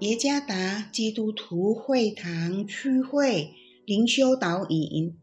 [0.00, 3.50] 耶加达基督徒会堂区会
[3.84, 5.14] 灵修导引，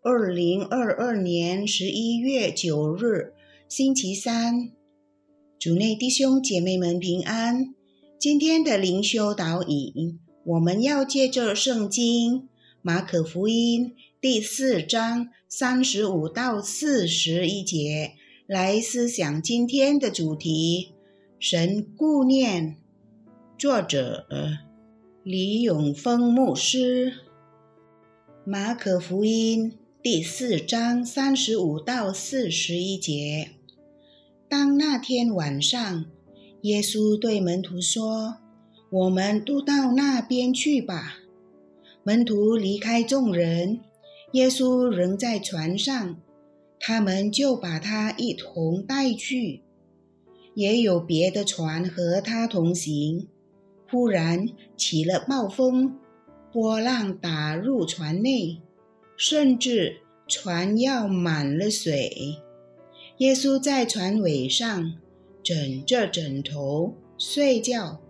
[0.00, 3.32] 二零二二年十一月九日，
[3.68, 4.70] 星期三，
[5.58, 7.74] 主内弟兄姐妹们平安。
[8.16, 12.48] 今天的灵修导引，我们要借着圣经
[12.80, 18.12] 马可福音第四章三十五到四十一节
[18.46, 20.92] 来思想今天的主题：
[21.40, 22.76] 神顾念。
[23.58, 24.26] 作者
[25.22, 27.10] 李永峰牧师，
[28.44, 29.70] 《马可福音》
[30.02, 33.50] 第四章三十五到四十一节。
[34.48, 36.04] 当那天晚上，
[36.62, 38.38] 耶稣对门徒说
[38.90, 41.18] ：“我们都到那边去吧。”
[42.02, 43.80] 门徒离开众人，
[44.32, 46.16] 耶稣仍在船上，
[46.80, 49.62] 他们就把他一同带去。
[50.54, 53.28] 也有别的船和他同行。
[53.92, 55.98] 忽然起了暴风，
[56.50, 58.62] 波浪打入船内，
[59.18, 62.38] 甚至船要满了水。
[63.18, 64.94] 耶稣在船尾上
[65.42, 68.00] 枕着枕头睡觉，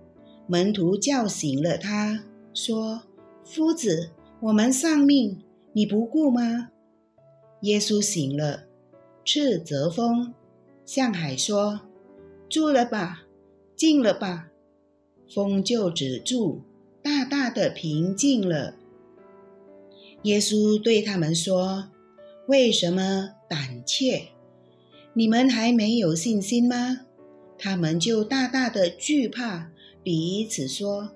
[0.46, 2.22] 门徒叫醒了他，
[2.54, 3.02] 说
[3.44, 6.70] ：“夫子，我们丧命，你不顾吗？”
[7.62, 8.66] 耶稣醒了，
[9.24, 10.32] 斥责风，
[10.86, 11.80] 向海说
[12.48, 13.24] ：“住了吧，
[13.74, 14.50] 静了吧。”
[15.34, 16.62] 风就止住，
[17.02, 18.74] 大大的平静了。
[20.24, 21.88] 耶稣对他们说
[22.46, 24.28] ：“为什么胆怯？
[25.14, 27.00] 你们还没有信心吗？”
[27.58, 29.70] 他们就大大的惧怕，
[30.02, 31.10] 彼此说：“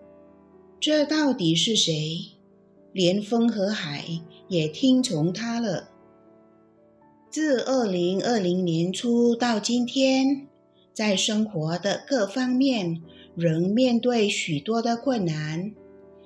[0.81, 2.21] 这到底是谁？
[2.93, 5.91] 连风和海也听从他了。”
[7.31, 10.47] 自二零二零年初到今天，
[10.95, 13.03] 在生活的各方面。
[13.37, 15.73] 仍面对许多的困难，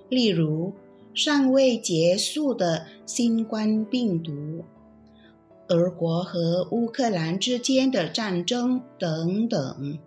[0.09, 0.73] 例如
[1.13, 4.65] 尚未结束的新冠病毒、
[5.69, 9.99] 俄国和乌克兰之间的战争等等，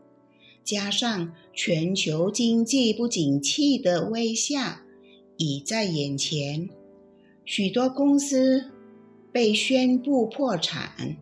[0.64, 4.84] 加上全球经济不景气的威吓
[5.36, 6.70] 已在眼前，
[7.44, 8.72] 许多公司
[9.32, 11.18] 被宣布破产，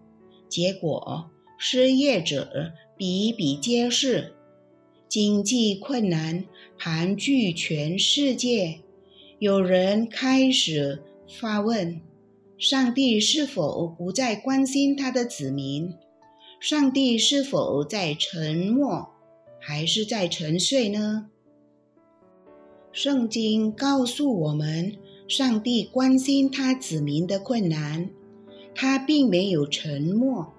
[0.47, 4.35] 结果失业者比比皆是。
[5.11, 6.45] 经济困难
[6.77, 8.79] 盘踞全世界，
[9.39, 11.99] 有人开始发问：
[12.57, 15.94] 上帝是否不再关心他的子民？
[16.61, 19.09] 上帝是否在沉默，
[19.59, 21.29] 还是在沉睡呢？
[22.93, 24.95] 圣经告诉我们，
[25.28, 28.09] 上帝关心他子民的困难，
[28.73, 30.53] 他并没有沉默。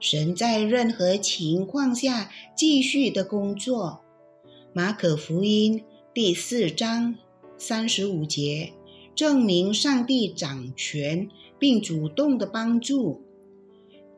[0.00, 4.00] 神在任何情况下继续的工作。
[4.72, 5.82] 马可福音
[6.14, 7.16] 第四章
[7.56, 8.72] 三十五节
[9.14, 13.22] 证明上帝掌权并主动的帮助。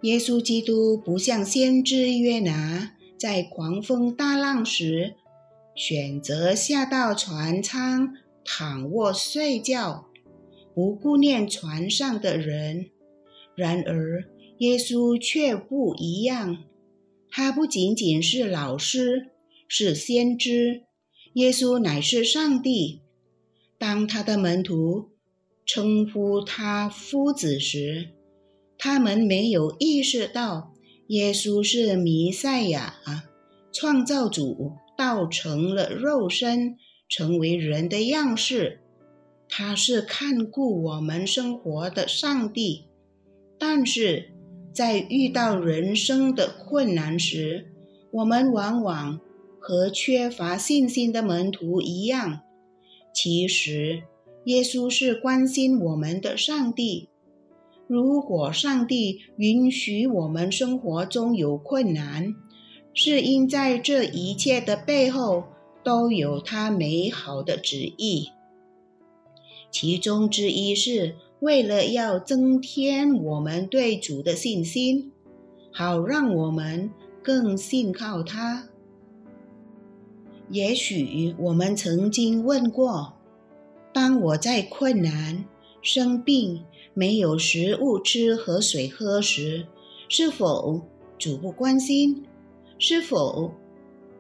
[0.03, 5.15] 耶稣基督不像先知约拿，在狂风大浪时
[5.75, 8.15] 选择下到船舱
[8.45, 10.07] 躺卧睡觉，
[10.75, 12.91] 不顾念船上的人。
[13.55, 14.25] 然而，
[14.61, 16.65] 耶稣却不一样，
[17.31, 19.27] 他不仅仅是老师。
[19.73, 20.83] 是先知，
[21.35, 23.03] 耶稣乃是上帝。
[23.79, 25.11] 当他的门徒
[25.65, 28.09] 称呼他夫子时，
[28.77, 30.75] 他们没有意识到
[31.07, 32.97] 耶稣是弥赛亚，
[33.73, 36.77] 创造主，道成了肉身，
[37.09, 38.81] 成为人的样式。
[39.49, 42.87] 他是看顾我们生活的上帝。
[43.57, 44.33] 但是
[44.73, 47.67] 在遇到人生的困难时，
[48.11, 49.21] 我们往往。
[49.63, 52.41] 和缺乏信心的门徒一样，
[53.13, 54.05] 其实
[54.47, 57.11] 耶稣是关心我们的上帝。
[57.87, 62.35] 如果上帝允许我们生活中有困难，
[62.95, 65.45] 是因在这一切的背后
[65.85, 68.31] 都有他美好的旨意。
[69.71, 75.11] 其中之一是为了要增添我们对主的信心，
[75.73, 76.91] 好让我们
[77.23, 78.69] 更信靠他。
[80.51, 83.15] 也许我们曾经问过：
[83.93, 85.45] 当我在困难、
[85.81, 89.67] 生病、没有食物吃和水喝时，
[90.09, 90.83] 是否
[91.19, 92.25] 主不关心？
[92.79, 93.53] 是否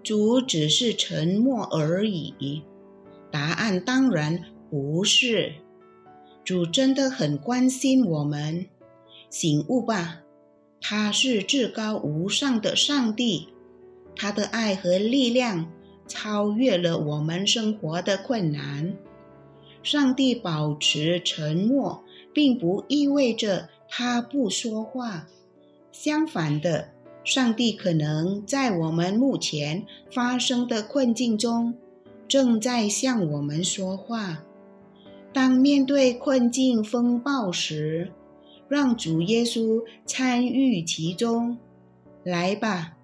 [0.02, 2.62] 主只是沉默而已？
[3.30, 5.52] 答案当然不是。
[6.50, 8.66] 主真的很关心我们。
[9.28, 10.22] 醒悟吧，
[10.80, 13.50] 他是至高无上的上帝，
[14.16, 15.70] 他的爱和力量。
[16.08, 18.96] 超越了我们生活的困难。
[19.84, 22.02] 上帝保持沉默，
[22.34, 25.28] 并不意味着他不说话。
[25.92, 26.88] 相反的，
[27.22, 31.74] 上帝可能在我们目前发生的困境中，
[32.26, 34.42] 正在向我们说话。
[35.32, 38.12] 当面对困境风暴时，
[38.68, 41.56] 让主耶稣参与其中。
[42.24, 42.96] 来吧，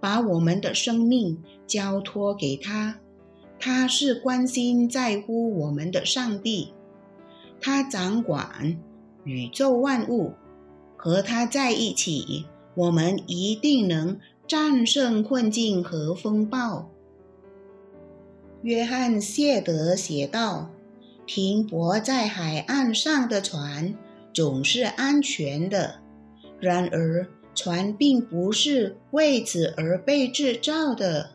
[0.00, 2.98] 把我们的生命交托给他。
[3.60, 6.72] 他是关心在乎我们的上帝，
[7.60, 8.78] 他掌管
[9.24, 10.32] 宇宙万物。
[10.96, 14.18] 和他在一起，我们一定能
[14.48, 16.90] 战胜困境和风暴。
[18.62, 20.70] 约翰谢德写道
[21.28, 23.94] ：“停泊在海岸上的船
[24.32, 25.96] 总是安全的，
[26.58, 31.32] 然而船并不是为此而被制造的。”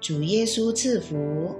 [0.00, 1.54] 主耶稣赐福。